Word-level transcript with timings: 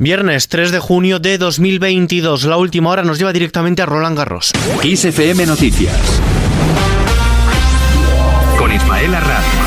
Viernes 0.00 0.46
3 0.46 0.70
de 0.70 0.78
junio 0.78 1.18
de 1.18 1.38
2022. 1.38 2.44
La 2.44 2.56
última 2.56 2.90
hora 2.90 3.02
nos 3.02 3.18
lleva 3.18 3.32
directamente 3.32 3.82
a 3.82 3.86
Roland 3.86 4.16
Garros. 4.16 4.52
XFM 4.80 5.44
Noticias. 5.44 6.22
Con 8.56 8.72
Ismael 8.72 9.14
Arranz. 9.14 9.57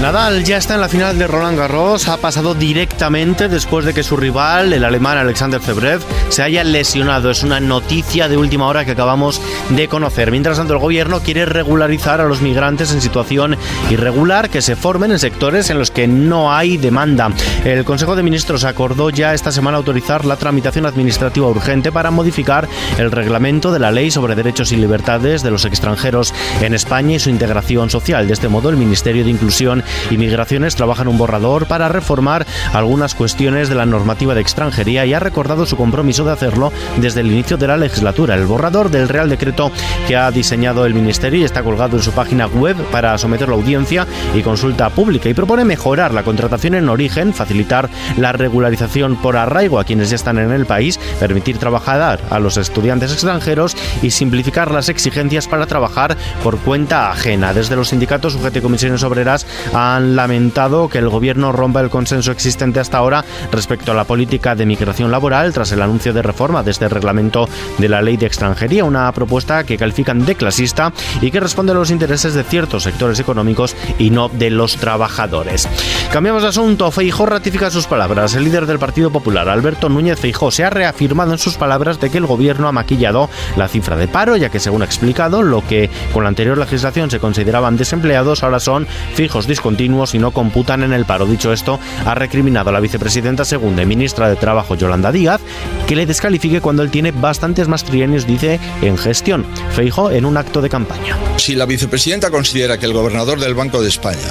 Nadal 0.00 0.44
ya 0.44 0.58
está 0.58 0.74
en 0.74 0.82
la 0.82 0.90
final 0.90 1.18
de 1.18 1.26
Roland 1.26 1.58
Garros, 1.58 2.06
ha 2.08 2.18
pasado 2.18 2.54
directamente 2.54 3.48
después 3.48 3.86
de 3.86 3.94
que 3.94 4.02
su 4.02 4.16
rival, 4.16 4.74
el 4.74 4.84
alemán 4.84 5.16
Alexander 5.16 5.60
Zverev, 5.60 6.02
se 6.28 6.42
haya 6.42 6.62
lesionado. 6.64 7.30
Es 7.30 7.42
una 7.42 7.60
noticia 7.60 8.28
de 8.28 8.36
última 8.36 8.66
hora 8.66 8.84
que 8.84 8.90
acabamos 8.90 9.40
de 9.70 9.88
conocer. 9.88 10.30
Mientras 10.30 10.58
tanto, 10.58 10.74
el 10.74 10.80
gobierno 10.80 11.20
quiere 11.20 11.46
regularizar 11.46 12.20
a 12.20 12.26
los 12.26 12.42
migrantes 12.42 12.92
en 12.92 13.00
situación 13.00 13.56
irregular 13.90 14.50
que 14.50 14.60
se 14.60 14.76
formen 14.76 15.12
en 15.12 15.18
sectores 15.18 15.70
en 15.70 15.78
los 15.78 15.90
que 15.90 16.06
no 16.06 16.52
hay 16.52 16.76
demanda. 16.76 17.30
El 17.64 17.84
Consejo 17.84 18.14
de 18.14 18.22
Ministros 18.22 18.64
acordó 18.64 19.08
ya 19.08 19.32
esta 19.32 19.50
semana 19.50 19.78
autorizar 19.78 20.26
la 20.26 20.36
tramitación 20.36 20.84
administrativa 20.84 21.48
urgente 21.48 21.90
para 21.90 22.10
modificar 22.10 22.68
el 22.98 23.10
reglamento 23.10 23.72
de 23.72 23.78
la 23.78 23.90
ley 23.90 24.10
sobre 24.10 24.34
derechos 24.34 24.72
y 24.72 24.76
libertades 24.76 25.42
de 25.42 25.50
los 25.50 25.64
extranjeros 25.64 26.34
en 26.60 26.74
España 26.74 27.16
y 27.16 27.18
su 27.18 27.30
integración 27.30 27.88
social. 27.88 28.26
De 28.26 28.34
este 28.34 28.48
modo, 28.48 28.68
el 28.68 28.76
Ministerio 28.76 29.24
de 29.24 29.30
Inclusión 29.30 29.85
Inmigraciones 30.10 30.76
trabaja 30.76 31.02
en 31.02 31.08
un 31.08 31.18
borrador 31.18 31.66
para 31.66 31.88
reformar 31.88 32.46
algunas 32.72 33.14
cuestiones 33.14 33.68
de 33.68 33.74
la 33.74 33.86
normativa 33.86 34.34
de 34.34 34.40
extranjería 34.40 35.06
y 35.06 35.14
ha 35.14 35.20
recordado 35.20 35.66
su 35.66 35.76
compromiso 35.76 36.24
de 36.24 36.32
hacerlo 36.32 36.72
desde 36.96 37.20
el 37.20 37.30
inicio 37.30 37.56
de 37.56 37.68
la 37.68 37.76
legislatura. 37.76 38.34
El 38.34 38.46
borrador 38.46 38.90
del 38.90 39.08
Real 39.08 39.28
Decreto 39.28 39.70
que 40.06 40.16
ha 40.16 40.30
diseñado 40.30 40.86
el 40.86 40.94
Ministerio 40.94 41.40
y 41.40 41.44
está 41.44 41.62
colgado 41.62 41.96
en 41.96 42.02
su 42.02 42.12
página 42.12 42.46
web 42.46 42.76
para 42.90 43.16
someterlo 43.18 43.54
a 43.54 43.58
audiencia 43.58 44.06
y 44.34 44.42
consulta 44.42 44.90
pública 44.90 45.28
y 45.28 45.34
propone 45.34 45.64
mejorar 45.64 46.12
la 46.12 46.22
contratación 46.22 46.74
en 46.74 46.88
origen, 46.88 47.32
facilitar 47.32 47.88
la 48.16 48.32
regularización 48.32 49.16
por 49.16 49.36
arraigo 49.36 49.78
a 49.78 49.84
quienes 49.84 50.10
ya 50.10 50.16
están 50.16 50.38
en 50.38 50.52
el 50.52 50.66
país, 50.66 50.98
permitir 51.20 51.58
trabajar 51.58 52.20
a 52.30 52.38
los 52.40 52.56
estudiantes 52.56 53.12
extranjeros 53.12 53.76
y 54.02 54.10
simplificar 54.10 54.70
las 54.70 54.88
exigencias 54.88 55.46
para 55.46 55.66
trabajar 55.66 56.16
por 56.42 56.58
cuenta 56.58 57.10
ajena. 57.10 57.54
Desde 57.54 57.76
los 57.76 57.88
sindicatos 57.88 58.32
sujetos 58.32 58.62
comisiones 58.62 59.02
obreras 59.02 59.46
han 59.76 60.16
lamentado 60.16 60.88
que 60.88 60.96
el 60.96 61.10
gobierno 61.10 61.52
rompa 61.52 61.82
el 61.82 61.90
consenso 61.90 62.32
existente 62.32 62.80
hasta 62.80 62.96
ahora 62.96 63.24
respecto 63.52 63.92
a 63.92 63.94
la 63.94 64.04
política 64.04 64.54
de 64.54 64.64
migración 64.64 65.10
laboral 65.10 65.52
tras 65.52 65.70
el 65.72 65.82
anuncio 65.82 66.14
de 66.14 66.22
reforma 66.22 66.62
de 66.62 66.70
este 66.70 66.88
reglamento 66.88 67.46
de 67.76 67.88
la 67.90 68.00
ley 68.00 68.16
de 68.16 68.24
extranjería, 68.24 68.84
una 68.84 69.12
propuesta 69.12 69.64
que 69.64 69.76
califican 69.76 70.24
de 70.24 70.34
clasista 70.34 70.94
y 71.20 71.30
que 71.30 71.40
responde 71.40 71.72
a 71.72 71.74
los 71.74 71.90
intereses 71.90 72.32
de 72.32 72.42
ciertos 72.42 72.84
sectores 72.84 73.20
económicos 73.20 73.76
y 73.98 74.08
no 74.08 74.30
de 74.30 74.48
los 74.48 74.76
trabajadores. 74.78 75.68
Cambiamos 76.10 76.42
de 76.42 76.48
asunto. 76.48 76.90
Feijó 76.90 77.26
ratifica 77.26 77.70
sus 77.70 77.86
palabras. 77.86 78.34
El 78.34 78.44
líder 78.44 78.64
del 78.64 78.78
Partido 78.78 79.10
Popular, 79.10 79.46
Alberto 79.50 79.90
Núñez 79.90 80.18
Feijó, 80.18 80.50
se 80.50 80.64
ha 80.64 80.70
reafirmado 80.70 81.32
en 81.32 81.38
sus 81.38 81.56
palabras 81.56 82.00
de 82.00 82.08
que 82.08 82.16
el 82.16 82.26
gobierno 82.26 82.66
ha 82.66 82.72
maquillado 82.72 83.28
la 83.56 83.68
cifra 83.68 83.96
de 83.96 84.08
paro, 84.08 84.36
ya 84.36 84.48
que 84.48 84.58
según 84.58 84.80
ha 84.80 84.86
explicado, 84.86 85.42
lo 85.42 85.66
que 85.66 85.90
con 86.14 86.22
la 86.22 86.30
anterior 86.30 86.56
legislación 86.56 87.10
se 87.10 87.20
consideraban 87.20 87.76
desempleados 87.76 88.42
ahora 88.42 88.58
son 88.58 88.86
fijos 89.14 89.46
discontinuos 89.46 89.65
continuos 89.66 90.14
y 90.14 90.20
no 90.20 90.30
computan 90.30 90.84
en 90.84 90.92
el 90.92 91.06
paro. 91.06 91.26
Dicho 91.26 91.52
esto, 91.52 91.80
ha 92.04 92.14
recriminado 92.14 92.70
a 92.70 92.72
la 92.72 92.78
vicepresidenta 92.78 93.44
segunda 93.44 93.84
ministra 93.84 94.28
de 94.28 94.36
Trabajo, 94.36 94.76
Yolanda 94.76 95.10
Díaz, 95.10 95.40
que 95.88 95.96
le 95.96 96.06
descalifique 96.06 96.60
cuando 96.60 96.84
él 96.84 96.90
tiene 96.92 97.10
bastantes 97.10 97.66
más 97.66 97.82
trienios, 97.82 98.28
dice, 98.28 98.60
en 98.80 98.96
gestión. 98.96 99.44
Feijo 99.72 100.12
en 100.12 100.24
un 100.24 100.36
acto 100.36 100.62
de 100.62 100.68
campaña. 100.68 101.16
Si 101.38 101.56
la 101.56 101.66
vicepresidenta 101.66 102.30
considera 102.30 102.78
que 102.78 102.86
el 102.86 102.92
gobernador 102.92 103.40
del 103.40 103.56
Banco 103.56 103.82
de 103.82 103.88
España 103.88 104.28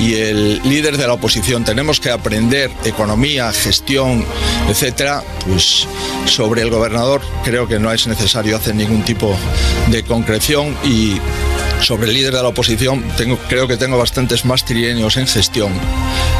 y 0.00 0.14
el 0.14 0.62
líder 0.62 0.98
de 0.98 1.08
la 1.08 1.14
oposición 1.14 1.64
tenemos 1.64 1.98
que 1.98 2.12
aprender 2.12 2.70
economía, 2.84 3.50
gestión, 3.50 4.24
etcétera, 4.68 5.24
pues 5.44 5.88
sobre 6.26 6.62
el 6.62 6.70
gobernador 6.70 7.22
creo 7.42 7.66
que 7.66 7.80
no 7.80 7.90
es 7.90 8.06
necesario 8.06 8.56
hacer 8.56 8.76
ningún 8.76 9.02
tipo 9.02 9.36
de 9.90 10.04
concreción 10.04 10.76
y 10.84 11.16
sobre 11.80 12.08
el 12.08 12.14
líder 12.14 12.34
de 12.34 12.42
la 12.42 12.48
oposición, 12.48 13.02
tengo, 13.16 13.38
creo 13.48 13.68
que 13.68 13.76
tengo 13.76 13.98
bastantes 13.98 14.44
más 14.44 14.64
trienios 14.64 15.16
en 15.16 15.26
gestión 15.26 15.72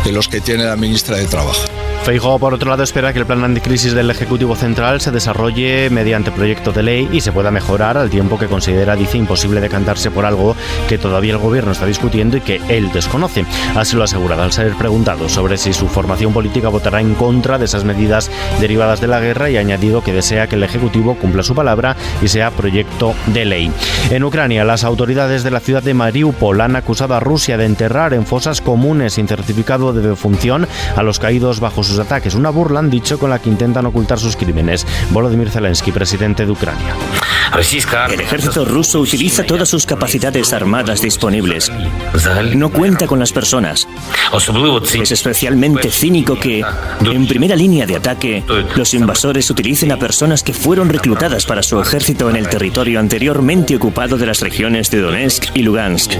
que 0.05 0.13
los 0.13 0.29
que 0.29 0.41
tiene 0.41 0.65
la 0.65 0.77
ministra 0.77 1.17
de 1.17 1.27
Trabajo. 1.27 1.63
Feijóo, 2.05 2.39
por 2.39 2.55
otro 2.55 2.71
lado, 2.71 2.83
espera 2.83 3.13
que 3.13 3.19
el 3.19 3.27
plan 3.27 3.45
anticrisis 3.45 3.93
del 3.93 4.11
Ejecutivo 4.11 4.57
Central 4.57 5.01
se 5.03 5.11
desarrolle 5.11 5.91
mediante 5.91 6.31
proyecto 6.31 6.73
de 6.73 6.83
ley 6.83 7.09
y 7.13 7.21
se 7.21 7.33
pueda 7.33 7.51
mejorar 7.51 7.99
al 7.99 8.09
tiempo 8.09 8.39
que 8.39 8.47
considera, 8.47 8.97
dice, 8.97 9.19
imposible 9.19 9.61
decantarse 9.61 10.11
por 10.11 10.25
algo 10.25 10.57
que 10.89 10.97
todavía 10.97 11.33
el 11.35 11.39
gobierno 11.39 11.73
está 11.73 11.85
discutiendo 11.85 12.39
y 12.39 12.41
que 12.41 12.63
él 12.69 12.91
desconoce. 12.93 13.45
Así 13.75 13.95
lo 13.95 14.05
asegurado 14.05 14.43
al 14.43 14.53
ser 14.53 14.73
preguntado 14.75 15.29
sobre 15.29 15.59
si 15.59 15.75
su 15.75 15.87
formación 15.87 16.33
política 16.33 16.71
votará 16.71 17.03
en 17.03 17.15
contra 17.15 17.59
de 17.59 17.67
esas 17.67 17.85
medidas 17.85 18.31
derivadas 18.59 19.03
de 19.03 19.09
la 19.09 19.21
guerra 19.21 19.51
y 19.51 19.59
ha 19.59 19.61
añadido 19.61 20.03
que 20.03 20.15
desea 20.15 20.47
que 20.47 20.55
el 20.55 20.63
Ejecutivo 20.63 21.15
cumpla 21.17 21.43
su 21.43 21.55
palabra 21.55 21.95
y 22.23 22.29
sea 22.29 22.53
proyecto 22.53 23.15
de 23.27 23.45
ley. 23.45 23.71
En 24.09 24.25
Ucrania, 24.25 24.65
las 24.65 24.83
autoridades 24.83 25.28
de 25.29 25.51
la 25.51 25.61
ciudad 25.61 25.83
de 25.83 25.93
Mariupol 25.93 26.61
han 26.63 26.75
acusado 26.75 27.15
a 27.15 27.21
Rusia 27.21 27.59
de 27.59 27.67
enterrar 27.67 28.15
en 28.15 28.25
fosas 28.25 28.63
comunes 28.63 29.13
sin 29.15 29.29
certificado 29.29 29.93
de 29.93 30.09
defunción 30.09 30.67
a 30.97 31.03
los 31.03 31.19
caídos 31.19 31.61
bajo 31.61 31.85
sus 31.85 31.99
ataques. 31.99 32.35
Una 32.35 32.49
burla, 32.49 32.81
han 32.81 32.89
dicho, 32.89 33.19
con 33.19 33.29
la 33.29 33.39
que 33.39 33.51
intentan 33.51 33.85
ocultar 33.85 34.19
sus 34.19 34.37
crímenes. 34.37 34.87
Volodymyr 35.11 35.51
Zelensky, 35.51 35.93
presidente 35.93 36.47
de 36.47 36.53
Ucrania. 36.53 36.95
El 38.11 38.21
ejército 38.21 38.65
ruso 38.65 39.01
utiliza 39.01 39.45
todas 39.45 39.69
sus 39.69 39.87
capacidades 39.87 40.53
armadas 40.53 41.01
disponibles. 41.01 41.71
No 42.55 42.71
cuenta 42.71 43.07
con 43.07 43.19
las 43.19 43.33
personas. 43.33 43.87
Es 44.95 45.13
especialmente 45.13 45.91
cínico 45.91 46.39
que, 46.39 46.65
en 47.01 47.27
primera 47.27 47.57
línea 47.57 47.87
de 47.87 47.97
ataque, 47.97 48.45
los 48.77 48.95
invasores 48.95 49.51
utilicen 49.51 49.93
a 49.93 49.99
personas 49.99 50.43
que 50.43 50.53
fueron 50.53 50.89
reclutadas 50.89 51.47
para 51.47 51.63
su 51.63 51.81
ejército 51.81 52.29
en 52.31 52.37
el 52.37 52.49
territorio 52.49 53.01
anteriormente 53.01 53.77
ocupado 53.77 54.17
de 54.17 54.27
las 54.27 54.41
regiones 54.41 54.91
de 54.91 55.01
Donetsk 55.01 55.57
y 55.57 55.63
Lugansk. 55.63 56.13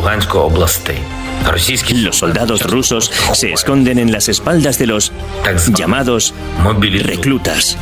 Los 1.93 2.17
soldados 2.19 2.63
rusos 2.63 3.11
se 3.33 3.53
esconden 3.53 3.99
en 3.99 4.13
las 4.13 4.29
espaldas 4.29 4.79
de 4.79 4.87
los 4.87 5.13
llamados 5.75 6.35
reclutas. 7.03 7.77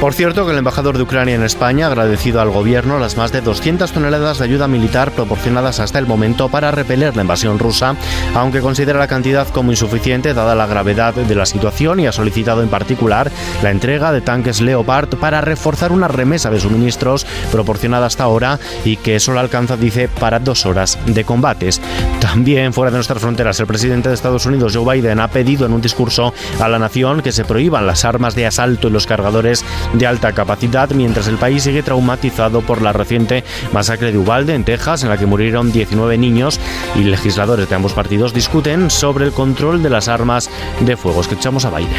Por 0.00 0.14
cierto, 0.14 0.44
que 0.44 0.52
el 0.52 0.58
embajador 0.58 0.96
de 0.96 1.04
Ucrania 1.04 1.34
en 1.34 1.42
España 1.42 1.86
agradecido 1.86 2.40
al 2.40 2.50
gobierno 2.50 2.83
las 2.84 3.16
más 3.16 3.32
de 3.32 3.40
200 3.40 3.90
toneladas 3.92 4.38
de 4.38 4.44
ayuda 4.44 4.68
militar 4.68 5.10
proporcionadas 5.12 5.80
hasta 5.80 5.98
el 5.98 6.06
momento 6.06 6.50
para 6.50 6.70
repeler 6.70 7.16
la 7.16 7.22
invasión 7.22 7.58
rusa, 7.58 7.96
aunque 8.34 8.60
considera 8.60 8.98
la 8.98 9.08
cantidad 9.08 9.48
como 9.48 9.70
insuficiente 9.70 10.34
dada 10.34 10.54
la 10.54 10.66
gravedad 10.66 11.14
de 11.14 11.34
la 11.34 11.46
situación 11.46 12.00
y 12.00 12.06
ha 12.06 12.12
solicitado 12.12 12.62
en 12.62 12.68
particular 12.68 13.32
la 13.62 13.70
entrega 13.70 14.12
de 14.12 14.20
tanques 14.20 14.60
Leopard 14.60 15.08
para 15.16 15.40
reforzar 15.40 15.92
una 15.92 16.08
remesa 16.08 16.50
de 16.50 16.60
suministros 16.60 17.26
proporcionada 17.50 18.06
hasta 18.06 18.24
ahora 18.24 18.60
y 18.84 18.96
que 18.96 19.18
solo 19.18 19.40
alcanza, 19.40 19.76
dice, 19.76 20.08
para 20.08 20.38
dos 20.38 20.66
horas 20.66 20.98
de 21.06 21.24
combates. 21.24 21.80
También 22.20 22.74
fuera 22.74 22.90
de 22.90 22.98
nuestras 22.98 23.20
fronteras, 23.20 23.58
el 23.60 23.66
presidente 23.66 24.10
de 24.10 24.14
Estados 24.14 24.44
Unidos, 24.44 24.76
Joe 24.76 24.94
Biden, 24.94 25.20
ha 25.20 25.28
pedido 25.28 25.64
en 25.64 25.72
un 25.72 25.80
discurso 25.80 26.34
a 26.60 26.68
la 26.68 26.78
nación 26.78 27.22
que 27.22 27.32
se 27.32 27.44
prohíban 27.44 27.86
las 27.86 28.04
armas 28.04 28.34
de 28.34 28.46
asalto 28.46 28.88
y 28.88 28.90
los 28.90 29.06
cargadores 29.06 29.64
de 29.94 30.06
alta 30.06 30.32
capacidad, 30.32 30.90
mientras 30.90 31.28
el 31.28 31.38
país 31.38 31.62
sigue 31.62 31.82
traumatizado 31.82 32.60
por 32.60 32.73
la 32.82 32.92
reciente 32.92 33.44
masacre 33.72 34.12
de 34.12 34.18
Uvalde, 34.18 34.54
en 34.54 34.64
Texas, 34.64 35.02
en 35.02 35.08
la 35.08 35.16
que 35.16 35.26
murieron 35.26 35.72
19 35.72 36.18
niños 36.18 36.60
y 36.94 37.00
legisladores 37.00 37.68
de 37.68 37.74
ambos 37.74 37.92
partidos 37.92 38.34
discuten 38.34 38.90
sobre 38.90 39.26
el 39.26 39.32
control 39.32 39.82
de 39.82 39.90
las 39.90 40.08
armas 40.08 40.50
de 40.80 40.96
fuego. 40.96 41.20
Escuchamos 41.20 41.64
a 41.64 41.70
Biden. 41.70 41.90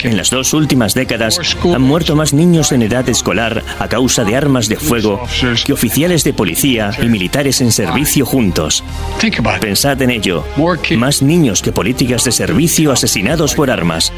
En 0.00 0.16
las 0.16 0.30
dos 0.30 0.52
últimas 0.52 0.94
décadas 0.94 1.38
han 1.62 1.82
muerto 1.82 2.16
más 2.16 2.32
niños 2.32 2.72
en 2.72 2.82
edad 2.82 3.08
escolar 3.08 3.62
a 3.78 3.88
causa 3.88 4.24
de 4.24 4.36
armas 4.36 4.68
de 4.68 4.76
fuego 4.76 5.20
que 5.64 5.72
oficiales 5.72 6.24
de 6.24 6.32
policía 6.32 6.90
y 7.00 7.06
militares 7.06 7.60
en 7.60 7.72
servicio 7.72 8.26
juntos. 8.26 8.84
Pensad 9.60 10.00
en 10.02 10.10
ello. 10.10 10.44
Más 10.96 11.22
niños 11.22 11.62
que 11.62 11.72
políticas 11.72 12.24
de 12.24 12.32
servicio 12.32 12.92
asesinados 12.92 13.54
por 13.54 13.70
armas. 13.70 14.12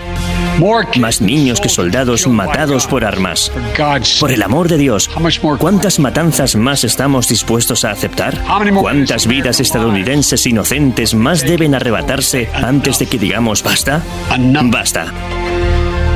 Más 0.99 1.21
niños 1.21 1.61
que 1.61 1.69
soldados 1.69 2.27
matados 2.27 2.87
por 2.87 3.05
armas. 3.05 3.53
Por 4.21 4.33
el 4.33 4.43
amor 4.43 4.69
de 4.69 4.79
Dios, 4.79 5.11
¿cuántas 5.59 5.99
matanzas 5.99 6.55
más 6.55 6.85
estamos 6.85 7.27
dispuestos 7.29 7.85
a 7.85 7.91
aceptar? 7.91 8.41
¿Cuántas 8.81 9.27
vidas 9.27 9.59
estadounidenses 9.61 10.47
inocentes 10.47 11.15
más 11.15 11.43
deben 11.43 11.75
arrebatarse 11.75 12.49
antes 12.55 13.01
de 13.01 13.07
que 13.07 13.19
digamos 13.19 13.63
basta? 13.63 14.03
Basta. 14.71 15.13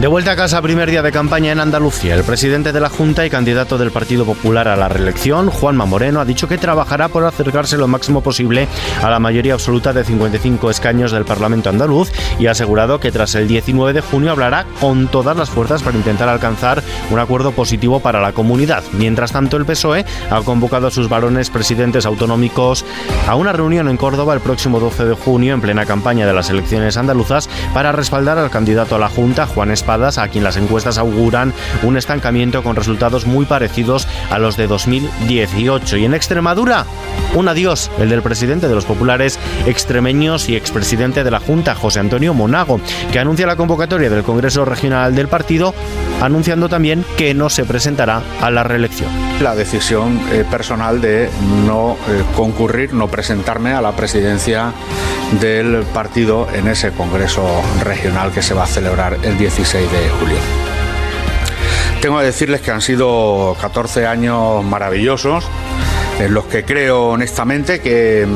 De 0.01 0.07
vuelta 0.07 0.31
a 0.31 0.37
casa, 0.37 0.63
primer 0.63 0.91
día 0.91 1.03
de 1.03 1.13
campaña 1.13 1.53
en 1.53 1.61
Andalucía, 1.61 2.15
el 2.15 2.25
presidente 2.25 2.73
de 2.73 2.81
la 2.81 2.89
Junta 2.89 3.27
y 3.27 3.29
candidato 3.29 3.77
del 3.77 3.91
Partido 3.91 4.25
Popular 4.25 4.67
a 4.67 4.75
la 4.75 4.89
reelección, 4.89 5.51
Juanma 5.51 5.85
Moreno, 5.85 6.21
ha 6.21 6.25
dicho 6.25 6.49
que 6.49 6.57
trabajará 6.57 7.09
por 7.09 7.23
acercarse 7.27 7.77
lo 7.77 7.87
máximo 7.87 8.23
posible 8.23 8.67
a 9.03 9.11
la 9.11 9.19
mayoría 9.19 9.53
absoluta 9.53 9.93
de 9.93 10.03
55 10.03 10.71
escaños 10.71 11.13
del 11.13 11.27
Parlamento 11.27 11.69
andaluz 11.69 12.11
y 12.39 12.47
ha 12.47 12.53
asegurado 12.53 12.99
que 12.99 13.13
tras 13.13 13.35
el 13.35 13.47
19 13.47 13.93
de 13.93 14.01
junio 14.01 14.31
hablará 14.31 14.65
con 14.81 15.07
todas 15.07 15.37
las 15.37 15.51
fuerzas 15.51 15.83
para 15.83 15.99
intentar 15.99 16.31
alcanzar 16.31 16.83
un 17.11 17.19
acuerdo 17.19 17.53
positivo 17.53 18.01
para 18.01 18.23
la 18.23 18.33
comunidad. 18.33 18.83
Mientras 18.95 19.33
tanto, 19.33 19.59
el 19.59 19.67
PSOE 19.67 20.07
ha 20.31 20.41
convocado 20.41 20.87
a 20.87 20.91
sus 20.91 21.11
varones 21.11 21.51
presidentes 21.51 22.07
autonómicos 22.07 22.87
a 23.29 23.35
una 23.35 23.53
reunión 23.53 23.87
en 23.87 23.99
Córdoba 23.99 24.33
el 24.33 24.41
próximo 24.41 24.81
12 24.81 25.05
de 25.05 25.15
junio 25.15 25.53
en 25.53 25.61
plena 25.61 25.85
campaña 25.85 26.27
de 26.27 26.33
las 26.33 26.49
elecciones 26.49 26.97
andaluzas 26.97 27.51
para 27.75 27.93
respaldar 27.93 28.39
al 28.39 28.51
candidato 28.51 28.97
a 28.97 28.99
la 28.99 29.11
Junta, 29.11 29.47
Juan 29.47 29.71
A 29.91 30.29
quien 30.29 30.45
las 30.45 30.57
encuestas 30.57 30.99
auguran 30.99 31.53
un 31.83 31.97
estancamiento 31.97 32.63
con 32.63 32.77
resultados 32.77 33.27
muy 33.27 33.45
parecidos 33.45 34.07
a 34.31 34.39
los 34.39 34.57
de 34.57 34.69
2018. 34.69 35.97
Y 35.97 36.05
en 36.05 36.15
Extremadura, 36.15 36.87
un 37.35 37.49
adiós, 37.49 37.91
el 37.99 38.11
del 38.11 38.23
presidente 38.23 38.69
de 38.69 38.75
los 38.75 38.85
populares 38.85 39.39
extremeños 39.67 40.49
y 40.49 40.57
expresidente 40.57 41.25
de 41.25 41.31
la 41.31 41.41
Junta, 41.41 41.75
José 41.75 42.01
Antonio 42.01 42.35
Monago, 42.35 42.81
que 43.13 43.19
anuncia 43.19 43.47
la 43.47 43.57
convocatoria 43.57 44.11
del 44.11 44.23
Congreso 44.23 44.65
Regional 44.65 45.15
del 45.15 45.29
partido, 45.29 45.75
anunciando 46.21 46.69
también 46.69 47.05
que 47.17 47.35
no 47.35 47.49
se 47.51 47.65
presentará 47.65 48.23
a 48.41 48.51
la 48.51 48.63
reelección. 48.63 49.11
La 49.41 49.55
decisión 49.55 50.21
eh, 50.33 50.45
personal 50.51 51.01
de 51.01 51.31
no 51.67 51.97
eh, 52.09 52.23
concurrir, 52.37 52.93
no 52.93 53.09
presentarme 53.09 53.73
a 53.73 53.81
la 53.81 53.93
presidencia 53.93 54.73
del 55.41 55.85
partido 55.95 56.49
en 56.53 56.69
ese 56.69 56.91
Congreso 56.91 57.45
Regional 57.85 58.33
que 58.33 58.43
se 58.43 58.55
va 58.55 58.65
a 58.65 58.67
celebrar 58.67 59.17
el 59.23 59.39
16 59.39 59.91
de 59.91 60.11
julio. 60.19 60.39
Tengo 62.01 62.19
que 62.19 62.25
decirles 62.25 62.63
que 62.63 62.71
han 62.71 62.81
sido 62.81 63.55
14 63.61 64.07
años 64.07 64.65
maravillosos 64.65 65.45
en 66.21 66.35
los 66.35 66.45
que 66.45 66.65
creo 66.65 67.09
honestamente 67.09 67.81
que, 67.81 68.27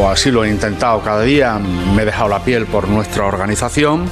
o 0.00 0.08
así 0.08 0.30
lo 0.30 0.44
he 0.44 0.50
intentado 0.50 1.00
cada 1.00 1.22
día, 1.22 1.58
me 1.58 2.02
he 2.02 2.04
dejado 2.04 2.28
la 2.28 2.44
piel 2.44 2.66
por 2.66 2.88
nuestra 2.88 3.26
organización 3.26 4.08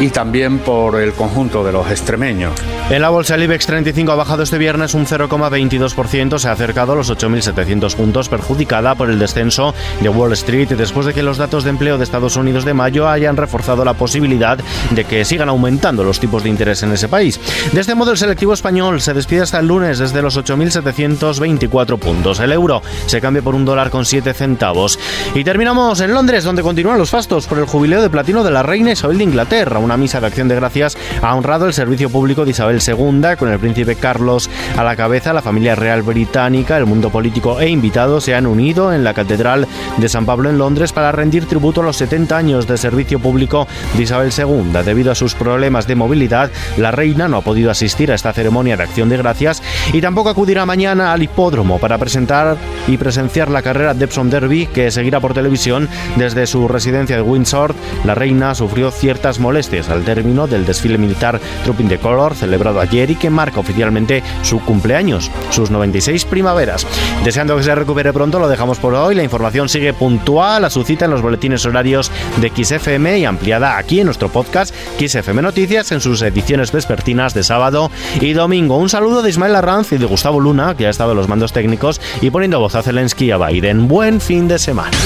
y 0.00 0.08
también 0.08 0.58
por 0.60 0.98
el 0.98 1.12
conjunto 1.12 1.62
de 1.62 1.72
los 1.72 1.90
extremeños. 1.90 2.52
En 2.88 3.02
la 3.02 3.10
bolsa 3.10 3.34
el 3.34 3.42
IBEX 3.42 3.66
35 3.66 4.10
ha 4.10 4.14
bajado 4.14 4.42
este 4.42 4.58
viernes 4.58 4.94
un 4.94 5.06
0,22%, 5.06 6.38
se 6.38 6.48
ha 6.48 6.52
acercado 6.52 6.92
a 6.92 6.96
los 6.96 7.10
8.700 7.10 7.94
puntos, 7.94 8.28
perjudicada 8.28 8.94
por 8.94 9.10
el 9.10 9.18
descenso 9.18 9.74
de 10.00 10.08
Wall 10.08 10.32
Street 10.32 10.70
después 10.70 11.06
de 11.06 11.14
que 11.14 11.22
los 11.22 11.36
datos 11.36 11.64
de 11.64 11.70
empleo 11.70 11.98
de 11.98 12.04
Estados 12.04 12.36
Unidos 12.36 12.64
de 12.64 12.74
mayo 12.74 13.08
hayan 13.08 13.36
reforzado 13.36 13.84
la 13.84 13.94
posibilidad 13.94 14.58
de 14.90 15.04
que 15.04 15.24
sigan 15.24 15.48
aumentando 15.48 16.02
los 16.02 16.18
tipos 16.18 16.42
de 16.42 16.48
interés 16.48 16.82
en 16.82 16.92
ese 16.92 17.08
país. 17.08 17.38
De 17.72 17.80
este 17.80 17.94
modo, 17.94 18.12
el 18.12 18.18
selectivo 18.18 18.54
español 18.54 19.00
se 19.00 19.12
despide 19.12 19.42
hasta 19.42 19.58
el 19.58 19.66
lunes 19.66 19.98
desde 19.98 20.22
los 20.22 20.38
8.724 20.38 21.98
puntos. 21.98 22.29
El 22.38 22.52
euro 22.52 22.82
se 23.06 23.20
cambia 23.20 23.42
por 23.42 23.56
un 23.56 23.64
dólar 23.64 23.90
con 23.90 24.04
7 24.04 24.32
centavos. 24.34 24.98
Y 25.34 25.42
terminamos 25.42 26.00
en 26.00 26.14
Londres, 26.14 26.44
donde 26.44 26.62
continúan 26.62 26.98
los 26.98 27.10
fastos 27.10 27.46
por 27.46 27.58
el 27.58 27.66
jubileo 27.66 28.02
de 28.02 28.10
platino 28.10 28.44
de 28.44 28.50
la 28.52 28.62
reina 28.62 28.92
Isabel 28.92 29.18
de 29.18 29.24
Inglaterra. 29.24 29.80
Una 29.80 29.96
misa 29.96 30.20
de 30.20 30.26
acción 30.28 30.46
de 30.46 30.54
gracias 30.54 30.96
ha 31.22 31.34
honrado 31.34 31.66
el 31.66 31.72
servicio 31.72 32.10
público 32.10 32.44
de 32.44 32.52
Isabel 32.52 32.80
II, 32.86 33.36
con 33.38 33.50
el 33.50 33.58
príncipe 33.58 33.96
Carlos 33.96 34.48
a 34.76 34.84
la 34.84 34.94
cabeza, 34.94 35.32
la 35.32 35.42
familia 35.42 35.74
real 35.74 36.02
británica, 36.02 36.76
el 36.76 36.86
mundo 36.86 37.10
político 37.10 37.60
e 37.60 37.68
invitados 37.68 38.24
se 38.24 38.34
han 38.34 38.46
unido 38.46 38.92
en 38.92 39.02
la 39.04 39.14
Catedral 39.14 39.66
de 39.96 40.08
San 40.08 40.26
Pablo 40.26 40.50
en 40.50 40.58
Londres 40.58 40.92
para 40.92 41.12
rendir 41.12 41.46
tributo 41.46 41.80
a 41.80 41.84
los 41.84 41.96
70 41.96 42.36
años 42.36 42.66
de 42.66 42.76
servicio 42.76 43.18
público 43.18 43.66
de 43.96 44.02
Isabel 44.02 44.32
II. 44.36 44.82
Debido 44.84 45.10
a 45.10 45.14
sus 45.14 45.34
problemas 45.34 45.86
de 45.86 45.94
movilidad, 45.94 46.50
la 46.76 46.90
reina 46.90 47.28
no 47.28 47.38
ha 47.38 47.42
podido 47.42 47.70
asistir 47.70 48.12
a 48.12 48.14
esta 48.14 48.32
ceremonia 48.32 48.76
de 48.76 48.82
acción 48.82 49.08
de 49.08 49.16
gracias 49.16 49.62
y 49.92 50.00
tampoco 50.00 50.30
acudirá 50.30 50.66
mañana 50.66 51.12
al 51.12 51.22
hipódromo 51.22 51.78
para 51.78 51.98
presentar 52.20 52.58
y 52.86 52.98
presenciar 52.98 53.50
la 53.50 53.62
carrera 53.62 53.94
de 53.94 54.04
Epsom 54.04 54.28
Derby 54.28 54.66
que 54.66 54.90
seguirá 54.90 55.20
por 55.20 55.32
televisión 55.32 55.88
desde 56.16 56.46
su 56.46 56.68
residencia 56.68 57.16
de 57.16 57.22
Windsor. 57.22 57.74
La 58.04 58.14
reina 58.14 58.54
sufrió 58.54 58.90
ciertas 58.90 59.38
molestias 59.38 59.88
al 59.88 60.04
término 60.04 60.46
del 60.46 60.66
desfile 60.66 60.98
militar 60.98 61.40
Trooping 61.64 61.88
the 61.88 61.98
Color 61.98 62.34
celebrado 62.34 62.80
ayer 62.80 63.10
y 63.10 63.14
que 63.14 63.30
marca 63.30 63.60
oficialmente 63.60 64.22
su 64.42 64.60
cumpleaños, 64.60 65.30
sus 65.50 65.70
96 65.70 66.26
primaveras. 66.26 66.86
Deseando 67.24 67.56
que 67.56 67.62
se 67.62 67.74
recupere 67.74 68.12
pronto, 68.12 68.38
lo 68.38 68.48
dejamos 68.48 68.78
por 68.78 68.94
hoy. 68.94 69.14
La 69.14 69.22
información 69.22 69.70
sigue 69.70 69.94
puntual 69.94 70.64
a 70.64 70.70
su 70.70 70.82
cita 70.84 71.06
en 71.06 71.12
los 71.12 71.22
boletines 71.22 71.64
horarios 71.64 72.10
de 72.40 72.50
XFM 72.50 73.18
y 73.18 73.24
ampliada 73.24 73.78
aquí 73.78 74.00
en 74.00 74.06
nuestro 74.06 74.28
podcast 74.28 74.74
XFM 74.98 75.40
Noticias 75.40 75.90
en 75.92 76.00
sus 76.00 76.20
ediciones 76.20 76.72
vespertinas 76.72 77.32
de 77.32 77.44
sábado 77.44 77.90
y 78.20 78.34
domingo. 78.34 78.76
Un 78.76 78.90
saludo 78.90 79.22
de 79.22 79.30
Ismael 79.30 79.56
Arranz 79.56 79.92
y 79.92 79.98
de 79.98 80.06
Gustavo 80.06 80.40
Luna, 80.40 80.76
que 80.76 80.86
ha 80.86 80.90
estado 80.90 81.12
en 81.12 81.16
los 81.16 81.28
mandos 81.28 81.52
técnicos 81.52 82.00
y 82.20 82.30
poniendo 82.30 82.60
voz 82.60 82.74
a 82.74 82.82
Zelensky 82.82 83.26
y 83.26 83.30
a 83.30 83.38
Biden. 83.38 83.88
Buen 83.88 84.20
fin 84.20 84.48
de 84.48 84.58
semana. 84.58 84.96